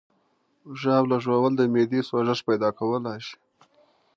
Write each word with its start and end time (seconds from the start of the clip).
ژاوله 0.79 1.17
ژوول 1.23 1.53
د 1.57 1.61
معدې 1.73 2.01
سوزش 2.09 2.39
پیدا 2.47 2.69
کولی 2.79 3.17
شي. 3.27 3.37